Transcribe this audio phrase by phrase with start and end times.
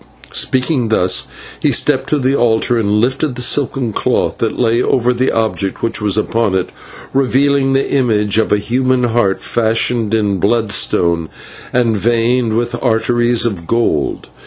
[0.33, 1.27] Speaking thus,
[1.59, 5.83] he stepped to the altar and lifted the silken cloth that lay over the object
[5.83, 6.71] which was upon it,
[7.13, 11.29] revealing the image of a human heart fashioned in bloodstone
[11.71, 14.29] and veined with arteries of gold.